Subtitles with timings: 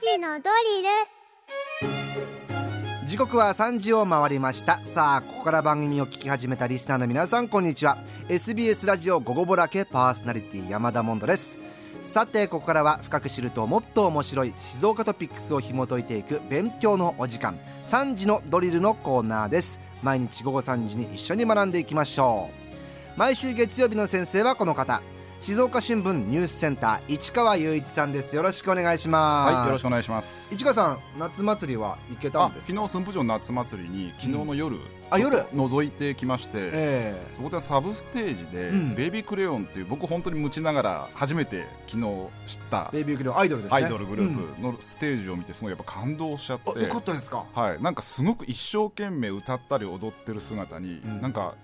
[0.00, 0.88] 時のドリル。
[3.06, 4.84] 時刻は3時を回りました。
[4.84, 7.98] さあここから番組を聞き始めたリスナーの皆さんこんにちは。
[8.28, 11.60] SBS ラジオ午後ぼらけパーソナリティ山田モンドです。
[12.02, 17.56] さてここからは深く知るともっと面白い静岡トピックスを紐解いていく勉強のお時間。
[17.84, 19.78] 3時のドリルのコーナーです。
[20.02, 22.50] 毎日午後3時に一緒に学んでいきましょ
[23.14, 23.18] う。
[23.18, 25.00] 毎週月曜日の先生はこの方。
[25.46, 28.34] 静岡新聞ニュースセンター市川雄一さんです。
[28.34, 29.54] よろしくお願いします。
[29.54, 30.52] はい、よろしくお願いします。
[30.52, 34.76] 市川さん夏祭りは行けたあんです昨日駿府城夏祭りに昨日の夜、
[35.08, 35.44] あ夜？
[35.54, 38.94] 覗いてきまして、えそこでサブステージで、うん。
[38.96, 42.06] ベイビークレヨンっていう僕本当に無知ながら初めて昨日
[42.48, 43.84] 知ったベイビークレヨンアイドルですね。
[43.84, 47.44] アイドルグループのステージを見てすごいやっぱ感動しちゃって、うんあよかったですか？
[47.54, 51.20] はい、なんかすごく一生懸命歌ったり踊ってる姿に、うん。
[51.20, 51.54] なんか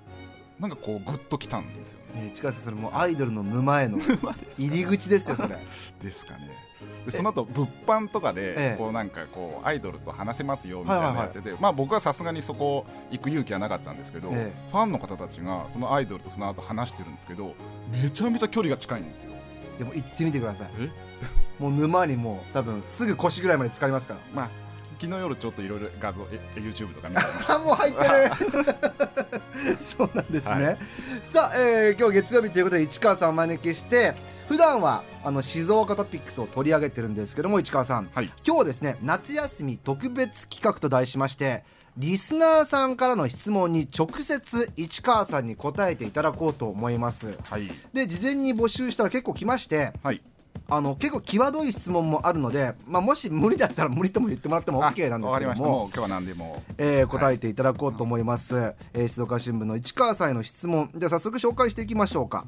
[0.62, 2.26] なんかこうグッときたんですよね。
[2.26, 5.58] えー、近瀬それもうアイドルの沼への入り口ですよそれ。
[6.00, 6.56] ですかね。
[7.04, 8.76] でその後物販とかで、ええ。
[8.78, 14.52] こうなんかこうアイドルと話せますよみたいなのやってて、まあ僕はさすがにそこ行く勇気はなかったんですけど、え。
[14.70, 17.56] ファンの方たちがそのアイドルとその後話してるんですけど
[17.90, 19.32] めちゃめちゃ距離が近いんですよ。
[19.78, 20.70] でも行ってみてください。
[20.78, 20.90] え？
[21.58, 24.20] もう沼にもう多分すぐ腰ぐらいまで浸かりますから。
[24.32, 24.61] まあ
[25.02, 27.56] 昨日夜ちょっといろいろ画像え YouTube とか見てました。
[27.56, 29.74] あ もう入ってる。
[29.82, 30.78] そうなんですね、はい。
[31.24, 34.14] さあ、えー今日月曜日ということで市川さんをお招きして
[34.48, 38.10] 普段はあの静岡トピックスを取り上げてるんですけども市川さん。
[38.14, 38.26] はい。
[38.46, 41.64] 今日はですね夏休み特別企画と題しまして
[41.96, 47.36] リスナーさんからの質問に直接市川さんに答えていただこうと思います。
[47.50, 47.68] はい。
[47.92, 50.22] で事前に募集したら結構来ましてはい
[50.70, 56.62] あの結構際どい質問もあるので、まあ、もし無理だったら無理とも言ってもらっても OK なんですけどもう今日は何でも。
[56.78, 60.90] えー答えていただこうと思います、えー静岡新聞の市川さんへの質問。
[60.96, 62.46] じゃあ早速紹介していきましょうか。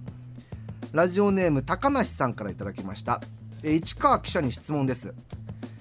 [0.93, 3.21] ラジオネーム高梨さんからいただきました、
[3.63, 5.13] えー市川記者に質問です。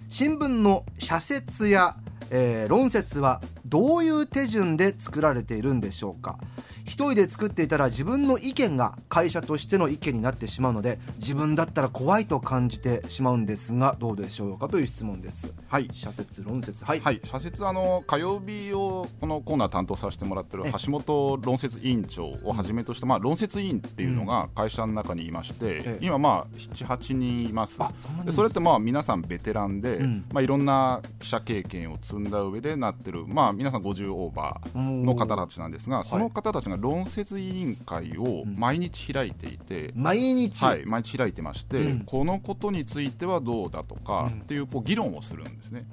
[0.10, 1.96] 新聞の社説や、
[2.30, 6.38] えー論説はどういう手順で作られているんでしょうか。
[6.73, 15.56] 一人で作っていたら自分の意見が会社としての意見になってしまうので自分だったら怖いと感じてしまうんですがどうでしょうかという質問です。
[15.68, 15.90] はい。
[15.92, 16.86] 社説論説。
[16.86, 25.98] はい、はい、社説あの火曜日をこのコーナー担当させてもらってるえ橋本論説委員長をはじめとした、まあ、論説委員っていうのが会社の中にいまして、ええ。
[26.00, 27.76] 今まあ78人います。
[27.80, 30.26] あそんなにでそれってまあ皆さんベテランで、うん。
[30.32, 42.00] まあ、いろんな記者経験を積んだ上でなってる、まあ、皆さん50オーバーの方たちなんですがその方たちが論説委員会を毎日開いていて、毎日、はい、毎日開いてまして、うん。
[42.02, 44.42] このことについてはどうだとか、うん。
[44.42, 45.86] っていうこう議論をするんですね。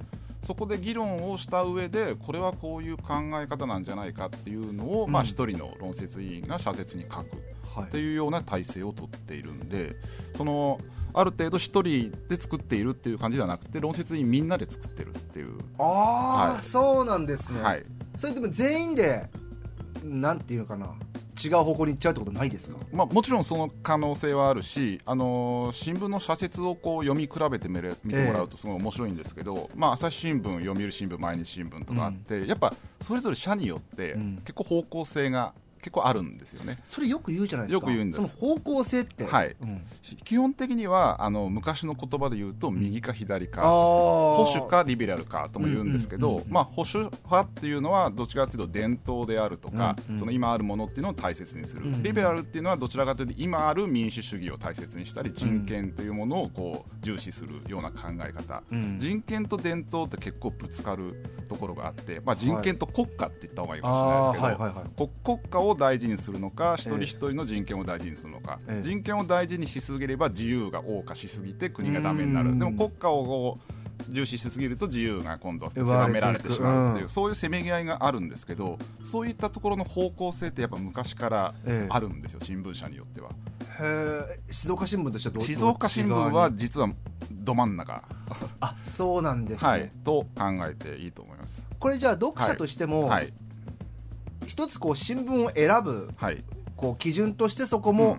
[0.43, 7.15] そこで議論をした上でこれはこういう考え方なんじゃないかっていうのを、まあうん一人の論説委員が社説に書く
[7.75, 7.85] はい。
[7.85, 9.95] っていうような体制をとっているんで
[10.37, 10.81] その
[11.13, 16.63] ある程度一人で作っているっていう感じではなくて論説委員みんなで作ってるっていう、ああ、はい。
[16.63, 17.85] そうなんですね、はい。
[18.17, 19.29] それでも全員で
[20.05, 20.95] なんていうのかな。
[21.43, 22.77] 違う方向に行っちゃうってことないですか？
[22.93, 34.37] まあ、もちろんその可能性はあるし、あのー新聞の社説をこう読み比べてみれ見てもらうとすごい面白いんですけど、まあ、朝日新聞読売新聞毎日新聞とかあって、やっぱそれぞれ社によってうん。
[34.45, 36.79] 結構方向性が結構あるんですよね。
[36.85, 37.87] それよく言うじゃないですか。
[37.87, 38.29] よく言うんです。
[38.29, 39.25] その方向性って。
[39.25, 39.57] はい。
[39.61, 39.83] うん。
[40.25, 50.21] 基本的にはあの昔の言葉で言うと右か左か、あ保保守かリベラルかとも言うんですけど、まあ、保守派っていうのはどちらかというと伝統であるとか、うんうん。
[50.21, 58.97] その今あるものっていうのを大切にする、うんうんリベラルっていうのはどちらかというと今ある民主主義を大切にしたり人権というものをこう重視するような考え方、うん。
[58.99, 64.61] 人権と伝統って結構ぶつかるところがあって、まあ、人権と国家って言った方がいいかもしれないですけど、あー。
[64.61, 64.91] はいはいはい。
[64.97, 68.83] 国国家を大事にするのか一人一人の人権を大事にするのか、ええ。
[68.83, 72.53] 人権を大事にしすぎれば自由が謳歌しすぎて国がダメになうん。
[72.53, 73.59] るでも国家を
[74.09, 83.31] 重視しすぎると自由が今度は狭められてしまうっていう、うんそういうせめぎ合いがあるんですけどそういったところの方向性ってやっぱ昔からええあるんですよ、新聞社によっては。
[84.51, 86.89] 静岡新聞としてはどう静岡新聞は実は
[87.31, 88.03] ど真ん中、
[88.61, 91.67] あそうなんですね、はい、と考えていいと思います。
[91.79, 93.33] これじゃあ読者としても、はい、
[94.51, 96.43] 一つこう新聞を選ぶはい。
[96.77, 98.19] こう基準としてそこも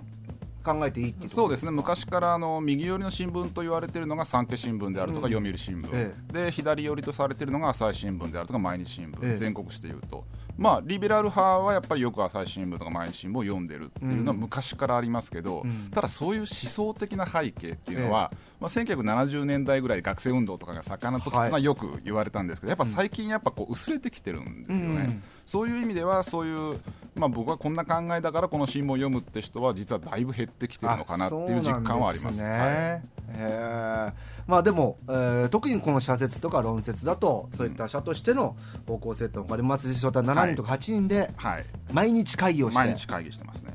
[0.62, 1.68] 考えていいってそうですね。
[1.68, 5.34] か昔からあの右寄りの新聞と言われているのが産経新聞であるとかうん。
[5.34, 9.36] 読売新聞、えで左寄りとされているのが朝日新聞であるとか毎日新聞、ええ。
[9.36, 10.24] 全国紙でいうと。
[10.58, 15.90] まあリベラル派はやっぱりよく朝日新聞とか毎日新聞を読んでるっていうのは昔からありますけど、うん。
[15.90, 25.24] ただそういう思想的な背景っていうのは、まあ、1970年代ぐらい学生運動とかが盛んな時っていうのはよく言われたんですけど、やっぱ最近やっぱこう薄れてきてるんですよね、うん。
[25.46, 26.80] そういう意味ではそういう、
[27.16, 32.42] まあ、僕はこんな考えだからこの新聞を読むって人は実はだいぶ減ってきてるのかなっていう実感はあります。
[32.42, 32.50] ね。
[32.50, 32.60] はい。
[32.60, 34.14] へー。
[34.48, 38.56] まあでも、えー特にこの社説とか論説だとそういった社としての
[38.88, 41.66] 方向性って分かりますしそういった7人とか8人ではい。
[41.92, 43.74] 毎日会議をして、毎日会議してますね。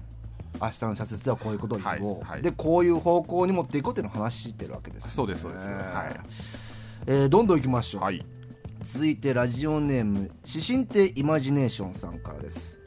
[0.61, 2.31] 明日の社説ではこういうことを言おう、はい。
[2.31, 2.43] はい。
[2.43, 5.69] でこういう方向に持っていこうっていうのを話してるわけです、そうですそうです。
[5.69, 6.21] はい。
[7.07, 8.25] えーどんどんいきましょう、はい。
[8.83, 12.81] 続いてラジオネーム指針亭イマジネーションさんからです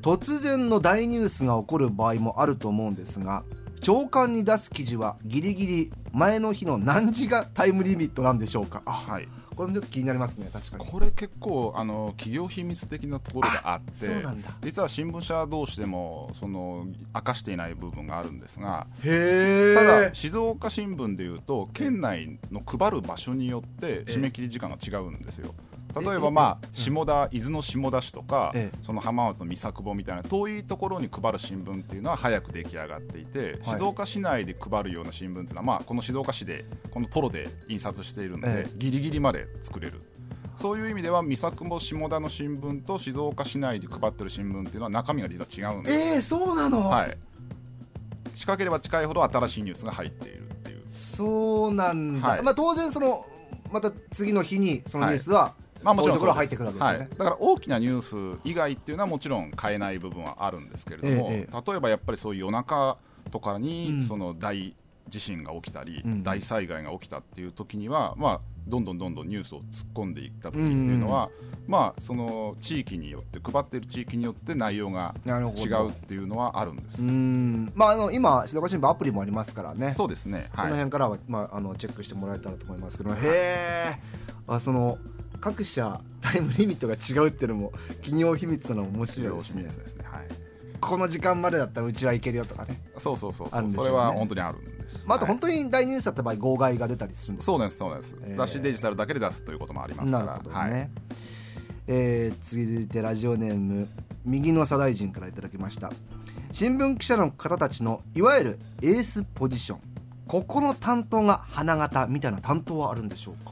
[0.00, 3.44] 突然の大ニュースが起こる場合もあると思うんですが
[3.80, 8.82] 長官に出す記事はギリギリ前の日の何時がタイムリミットなんでしょうか？
[8.86, 9.28] あはい。
[9.56, 10.84] これもちょっと気になりますね確かに。
[10.86, 14.50] これ結構あの企業秘密的なところがあってそうなんだ。
[14.62, 25.52] 実は新聞社同士でもその明かしていない部分があるんですがへただえ静岡新聞でいうと県内の配る場所によって締め切り時間が違うんですよ。
[26.00, 40.00] 例えばまあ下田伊豆の下田市とかええその浜松の三作保みたいな遠いところに配る新聞っていうのは早く出来上がっていてはい静岡市内で配るような新聞っていうのはまあこの静岡市でこのトロで印刷しているのえでギリギリまで作れる。
[40.56, 46.14] そういう意味では三作保下田の新聞と静岡市内で配ってる新聞っていうのは中身が実は違うんです。
[46.14, 47.18] えー、そうなの、はい。
[48.34, 50.82] 近ければ近いほど新しいニュースが入っているっていう。
[50.88, 53.24] そうなんだ、はいまあ当然その
[53.72, 56.36] また次の日にそのニュースは、まあもちろんそうです。
[56.36, 62.96] 入ってくるわけですよね、はい、だから大きなニュース以外っていうのはもちろん変えない部分はあるんですけれども、ええ例えばやっぱりそういう夜中
[63.30, 64.02] とかに、うん。
[64.02, 64.74] その大
[65.08, 66.22] 地震が起きたり、うん。
[66.22, 71.30] 大災害が起きたっていう時には、まあ、どんどんどんどんニュースを突っ込んでいった時っていうのは、
[71.66, 77.02] まあ、その地域によって配っている地域によって内容が違うっていうのはあるんです。
[77.02, 77.72] うん。
[77.74, 79.94] まああの今静岡新聞アプリもありますからね。
[79.94, 83.98] そうですね、そのはい辺からは、まあ、あのチェックしてもらえたらと思いますけど、へえ
[84.46, 84.98] あその
[85.42, 89.64] 各社タイムリミットが違うっていうのも企業秘密なのも面白いですね。
[89.64, 90.28] ですね、はい、
[90.80, 93.90] この時間までだったらうちはいけるよとかね、そうそうそうそう、あるんでしょうね。
[93.90, 95.04] それは本当にあるんです。
[95.04, 95.34] まあ、あとはい。
[95.34, 98.36] 本当に大ニュースだった場合号外が出たりするんですそうですそうです、えー。
[98.36, 100.24] だしデジタルだけで出すということもありますから。
[100.24, 100.90] なるほどね、はい、
[101.88, 103.88] えー続いてラジオネーム
[104.24, 105.90] 右の左大臣からいただきました。
[106.52, 109.80] 新聞記者の方たちのいわゆるエースポジション。
[110.28, 113.50] ここの担当が花形みたいな担当はあるんでしょうか、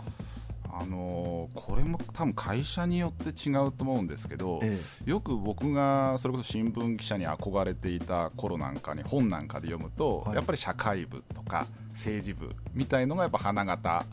[0.81, 4.61] あのーこれも多分会社によって違うと思うんですけど、
[5.05, 10.37] よく僕がそれこそ新聞記者に憧れていた頃なんかに本なんかで読むと、はい。
[10.37, 14.05] やっぱり社会部とか政治部みたいのがやっぱ花形、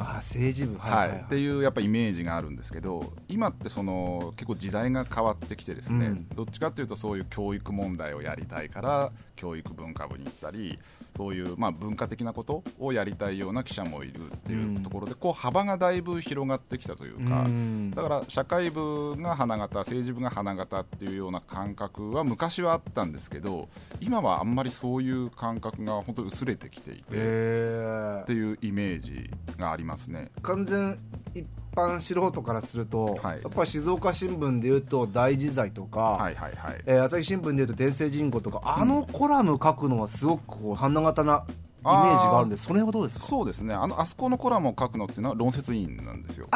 [0.00, 6.28] ああ政治部はいっていうやっぱイメージがあるんですけど今ってその結構時代が変わってきてですね、うん。
[6.28, 10.78] どっちかっていうとそういう教育問題をやりたいから教育文化部に行ったり
[11.16, 17.44] そういうまあ文化的なことをやりたいような記者もいるっていうところで、こう幅がだいぶ広がってきたというか。
[17.46, 17.90] うん。
[17.90, 23.68] だから社会部が花形政治部が花形っていうような感覚は昔はあったんですけど
[24.00, 30.30] 今はあんまりそういう感覚が本当に薄れてきていて、えっていうイメージがありますね。
[30.42, 30.96] 完全
[31.34, 33.42] 一般素人からすると、はい。
[33.42, 36.82] やっぱ静岡新聞でいうと大自在とか、はいはいはい。
[36.86, 43.24] えー朝日新聞でいうと天聖人語とかあのコラム書くのはすごくこう花形なイメージがあるんでその辺はどうですか？
[43.26, 43.74] そうですね。
[43.74, 46.46] あのあそこのコラムを書くのっていうのは論説委員なんですよ。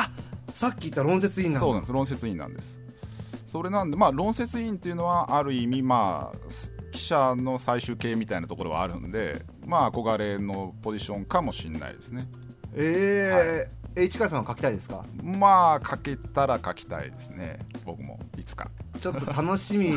[0.50, 1.66] さっき言った論説委員なんだ。
[1.66, 1.92] そうなんです。
[1.92, 2.80] 論説委員なんです。
[3.46, 6.38] それなんでまあ論説委員っていうのはある意味まあ
[6.90, 12.28] 記者の最終形みたいなところはあるんでまあ憧れのポジションかもしれないですね
[12.74, 15.04] えーえ市川さんは書きたいですか？
[15.22, 17.60] まあ書けたら書きたいですね。
[17.84, 18.68] 僕もいつか。
[19.00, 19.92] ちょっと楽しみ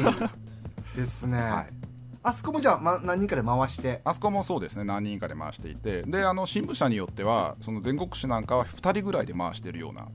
[0.96, 1.68] ですね、 はい。
[2.22, 4.02] あそこもじゃあ、ま、何人かで回して？
[4.04, 4.84] あそこもそうですね。
[4.84, 6.04] 何人かで回していて。
[6.04, 10.08] であの新聞社によってはその全国紙なんかは2人ぐらいで回してるような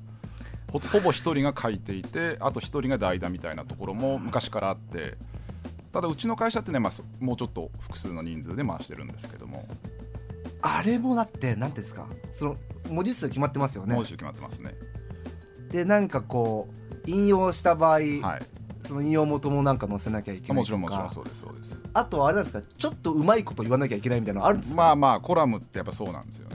[0.71, 5.19] ほほぼ1人が書いていてあと1人が代打みたいなところも昔からあって
[5.93, 9.65] ただうちの会社ってね、まあ、そもうちょっと複数の人数で回してるんですけども
[10.63, 12.57] あれもだって何ていうんですかその
[12.91, 13.95] 文字数決まってますよね。
[13.95, 14.75] 文字数決まってますね。
[15.71, 18.09] でなんかこう引用した場合、はい。
[18.85, 20.55] その引用元もなんか載せなきゃいけないとか。
[20.55, 21.81] もちろんもちろんそうですそうです。
[21.95, 26.52] あとはあれなんですかちょっとうまいこと言わなきゃいけないみたいなのあるんですか、まあまあコラムってやっぱそうなんですよね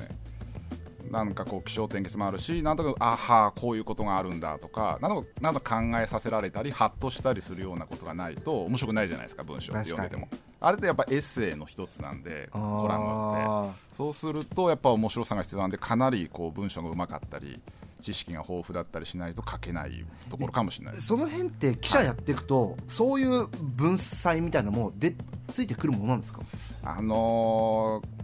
[1.12, 10.28] なんかこう気象点結もあるしなんとかあはこういうことがあるんだとかなんとかなんとか考えさせられたりハッとしたりするようなことがないと面白くないじゃないですか文章って読んでても。
[10.60, 13.46] あれってやっぱエッセイの一つなんでコラムって。
[13.48, 17.60] あそうするとやっぱ面白さが必要なんでかなりこう文章がうまかったり
[18.01, 20.96] 知識が豊富だったりしないと書けないところかもしれない。
[20.96, 25.16] その辺って記者やっていくと、そういう文才みたいなのもで
[25.50, 26.42] ついてくるものなんですか？
[26.84, 28.18] あのー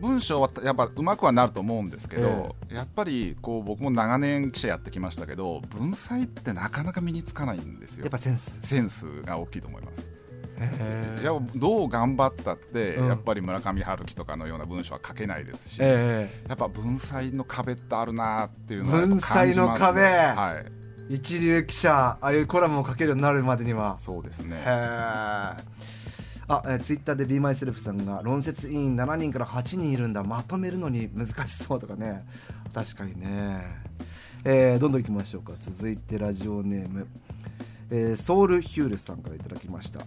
[0.00, 8.04] 文章はやっぱうまくはなると思うんですけど、やっぱりこう僕も長年記者やってきましたけど文才ってなかなか身につかないんですよ。
[8.04, 8.58] やっぱセンス。
[8.62, 10.08] センスが大きいと思います
[11.20, 13.08] いやどう頑張ったって、うん。
[13.08, 20.64] やっぱり村上春樹とかのような文章は書けないですし、えやっぱ文才の壁ってあるなっていうのはやっぱ文才の壁はい。
[20.66, 23.98] え一流記者ああいうコラムを書けるようになるまでには。
[23.98, 24.62] そうですね。
[24.64, 25.56] あ、
[26.66, 30.22] えー、ツイッターで BeMySelf さんが論説委員7人から8人いるんだ。
[30.22, 32.24] まとめるのに難しそうとかね。
[32.72, 33.64] 確かにね、
[34.44, 35.52] えーどんどんいきましょうか。
[35.58, 37.08] 続いてラジオネーム、
[37.90, 40.00] えーソウルヒュールさんからいただきました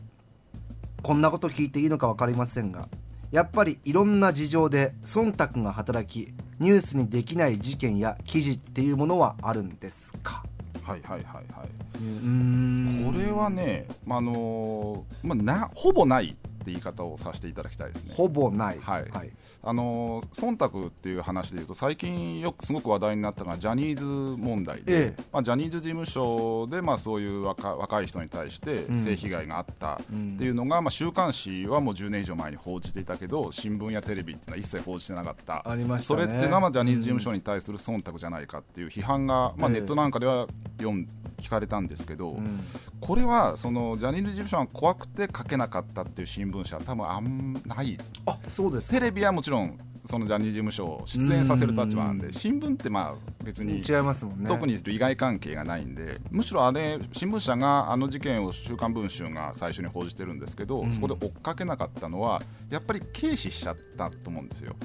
[1.04, 2.88] こんなこと聞いていいのか分かりませんが
[3.32, 10.44] やっぱりいろんな事情で忖度が働きニュースにできない事件や記事っていうものはあるんですか？
[10.84, 11.68] はいはいはいはい。
[12.02, 13.12] うん。
[13.12, 18.14] これはね、まああのーまあ、なほぼないって言い方をさせていただきたいですね。
[18.16, 18.80] ほぼない。
[18.80, 19.04] はい。
[19.10, 25.24] はい、あのー忖度っていう話でいうと最近よくすごく話題になったのがジャニーズ問題で、ええ。
[25.32, 28.98] まあ、ジャニーズ事務所で、まあ、そういう若若い人に対してん。
[28.98, 30.34] 性被害があったうん。
[30.36, 35.70] っていうのが、まあ、週刊誌はもう10年以上前に報じていたけど新聞やテレビっていうのは一切報じてなかった。
[35.70, 36.22] ありましたね。
[36.22, 39.74] それっていうのはまあジャニーズ事務所に対する忖度じゃないかっていう批判が、まあ、ええ。
[39.74, 42.60] ネットなんかでは読ん聞かれたんですけど、うん。
[43.00, 47.98] これはそのジャニーズ事務所が怖くて書けなかったっていう新聞社は多分あんない。
[48.26, 49.00] あそうですか。
[49.00, 52.20] テレビはもちろんそのジャニーズ事務所を出演させる立場なんうん。
[52.20, 53.14] で新聞ってまあ
[53.44, 54.48] 別に違いますもんね。
[54.48, 60.92] 特に利害関係がないんでむしろあれ新聞社があの事件を「週刊文春」が最初に報じてるんですけど、ん。
[60.92, 64.76] そこで追っかけなかったのはやっぱり軽視しちゃったと思うんですよ。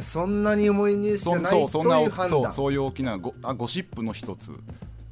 [0.00, 4.52] そんなに重いニュースじゃないそうそんなという判断そうそういう大きなゴあゴシップの一つ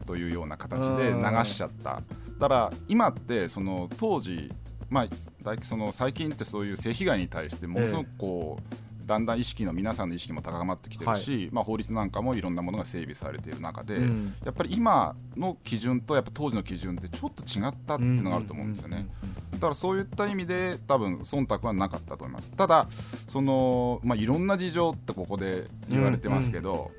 [0.06, 2.02] というような形で流しちゃった。
[2.38, 4.50] だから今ってその当時
[4.90, 5.08] まあ
[5.42, 14.34] 大その最近ってそういう性被害に対してものすごくこう、だんだん意識の皆さんの意識も高まってきてるし、まあ、法律なんかもいろんなものが整備されている中で、うん。
[14.44, 19.06] やっぱり今の基準とやっぱ当時の基準ってちょっと違ったっていうのがあると思うんですよね。
[19.52, 22.50] だからそういった意味で多分忖度はなかったと思います。
[22.50, 22.86] ただ
[23.26, 26.90] その、まあ、いろんな事情ってここで言われてますけど、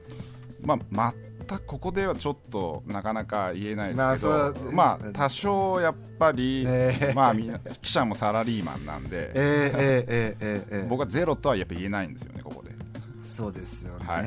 [0.62, 1.14] まあ
[1.48, 12.72] 全くここではちょっとなかなか言えないまあですけど、まあ多少やっぱり、ええまあみんな記者もサラリーマンなんで、えー、えー、えー、え僕はゼロとはやっぱ言えないんですよねここで。
[13.24, 14.22] そうですよね、は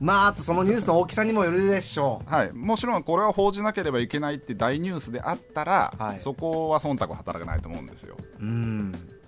[0.00, 6.20] まああとそのニュースの大きさにもよるでしょはい、もちろんこれは報じなければいけないって大ニュースであったら、はい。
[6.20, 8.16] そこは忖度は働かないと思うんですよ。
[8.40, 9.19] ううん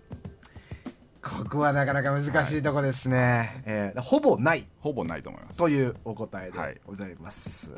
[1.24, 4.64] ここはなかなか難しいとこですね、えーほぼない。
[4.80, 5.56] ほぼないと思います。
[5.58, 6.80] というお答えではい。
[6.84, 7.70] ございます、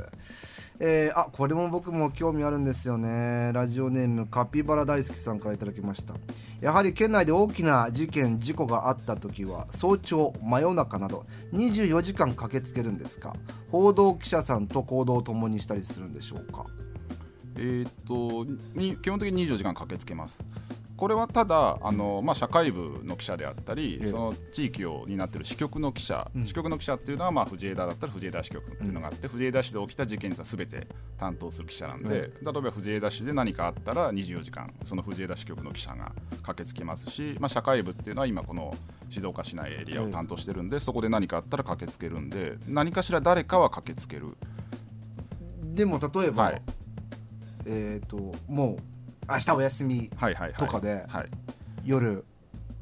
[0.80, 3.50] えーあこれも僕も興味あるんですよね。
[3.52, 6.14] ラジオネームカピバラ大好きさんからいただきました。
[6.62, 13.34] やはり県内で大きな事件事故があった時は早朝真夜中など24時間駆けつけるんですか？
[13.70, 16.64] 報道記者さんと行動を共にしたりするんでしょうか？
[17.56, 20.40] えーっとに基本的に24時間駆けつけます。
[21.04, 24.06] これはただあの、まあ、社会部の記者であったり、ええ。
[24.06, 26.46] その地域を担っている支局の記者、うん。
[26.46, 30.87] 支局の記者っていうのは、まあ、藤枝だったら藤枝支局っていうのがあって、藤枝市で起きた事件には全て
[31.18, 36.11] 担当する記者なんで、え例えば藤枝市で何かあったら24時間その藤枝支局の記者が
[36.42, 38.75] 駆けつけますし、まあ、社会部っていうのは今この
[39.11, 44.38] 静岡市内エリアを担当してるんで、そこで何かあったら駆けつけるんで何かしら誰かは駆けつける。
[45.61, 46.62] でも例えば、はい。
[47.66, 48.93] えっ、ともう
[49.28, 51.28] 明日お休みはいはいはい、とかではい。
[51.85, 52.25] 夜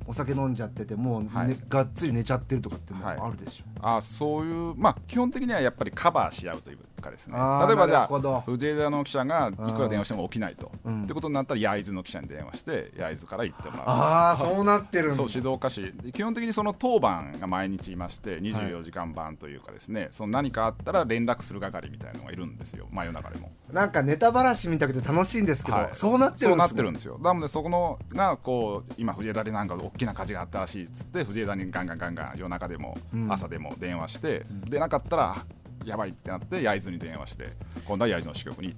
[0.06, 1.56] お酒飲んじゃっててもう、ねはい。
[1.68, 3.16] がっつり寝ちゃってるとかっていうのはい。
[3.16, 7.36] もあるでしょ、あそういうまあ基本的にはやっぱりカバーし合うというかですね。
[7.36, 11.04] 例えばじゃあ藤枝の記者がいくら電話しても起きないと、うん。
[11.04, 13.84] ってことになったら焼津の記者に電話して焼津から行ってもらう。
[13.88, 15.16] ああそうなってるんだ。
[15.16, 15.92] そう静岡市。
[16.14, 22.86] 基本的にその当番が毎日いまして24時間番というかですね、その何かあったら連絡する係みたいなのがいるんですよ。
[22.90, 23.50] 真夜中でも。
[23.72, 25.90] なんかネタばらしみたくて楽しいんですけど、はい。
[25.92, 27.18] そうなってるんです、ね、そうなってるんですよ。
[27.20, 33.32] なのでそこのがこう今藤枝でなんか大きな火事があったらしいっつって藤枝にガンガンガンガン夜中でもうん。
[33.32, 35.44] 朝でも電話して、でなかったらあ
[35.84, 37.50] やばいってなって焼津に電話して
[37.84, 38.74] 今度は焼津の支局に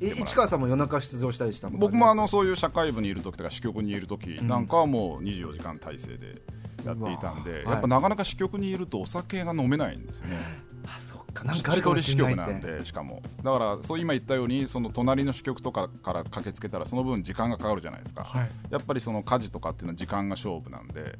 [0.00, 6.42] え市川さんも夜中出場したりした僕もあのりそういう社会部にいる時とか支局にいる時なんかはもう24時間体制で
[6.84, 10.36] やっていたんでやっぱなかなか支局にいるとお酒が飲めないんですよね。
[10.86, 11.44] あそっか。
[11.44, 13.22] なんかあるかもしれないでしかも。
[13.42, 18.50] だからそう今言ったようにその隣の支局とかから駆けつけたらその分時間がかかるじゃないですか、はい。
[18.70, 21.16] やっぱりその家事とかっていうのは時間が勝負なんで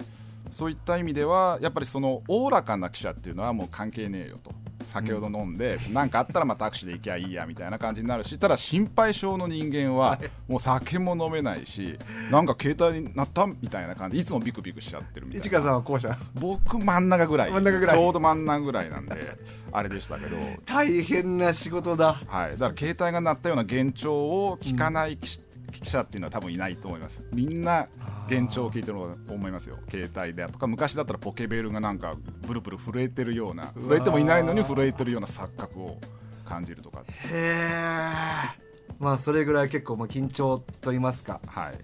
[0.53, 4.53] そういった意味ではやっぱりそのおおらかな記者っていうのはもう関係ねえよと
[4.85, 11.99] 先ほど飲んで何、かあったらまたタクシーで行きゃいいやみたいな感じになるしただ心配性の人間はもう酒も飲めないし
[12.31, 14.19] なんか携帯になったみたいな感じ。
[14.19, 15.47] いつもビクビクしちゃってるみたいな。
[15.47, 17.51] 市川さんは後者僕真ん中ぐらい。
[17.51, 17.97] 真ん中ぐらい。
[17.97, 19.15] ちょうど真ん中ぐらいなんで
[19.73, 20.37] あれでしたけど。
[20.67, 22.21] 大変な仕事だ。
[22.27, 25.41] はい、だから携帯が鳴ったような幻聴を聞かない記,、
[25.73, 27.23] 記者っていうのは多分いないと思います。
[27.33, 27.89] みんな
[28.29, 29.79] 幻聴を聞いてると思いますよ。
[29.91, 32.17] 携帯でとか昔だったらポケベルがなんか
[32.47, 35.99] ブルブル震えてるような震えてもいないのに震えてるような錯覚を
[36.45, 37.05] 感じるとか。
[37.09, 41.75] へえまあそれぐらい結構まあ緊張と言いますか、はい。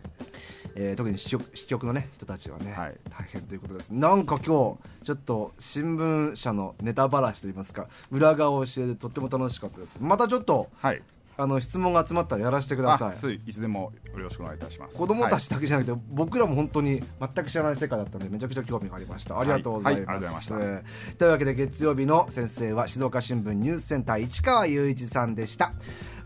[0.77, 2.97] えー特に支局支局のね人たちはね、はい。
[3.11, 3.91] 大変ということです。
[3.91, 9.99] なんか今日ちょっと新聞社のネタばらしと言いますか裏側を教えてとっても楽しかったです。
[10.01, 11.03] またちょっとはい
[11.37, 13.35] あの質問が集まったらやらせてください。
[13.35, 14.97] いいつでもよろしくお願いいたします。
[14.97, 19.39] 子供たちはだけじゃなくて、僕らも本当に全く知らない世界だったのでめちゃくちゃ興味がありました。
[19.39, 25.73] ありがとうございはいます,、はいありがとうというわけで月曜日の先生は静岡新聞ニュースセンター市川雄一さんでした。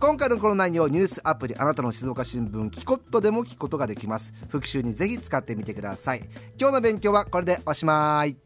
[0.00, 4.34] 今回のこの内容ニュースアプリあなたの静岡新聞キコットでも聞くことができます。
[4.48, 6.22] 復習にぜひ使ってみてください。
[6.58, 8.36] 今日の勉強はこれでおしまい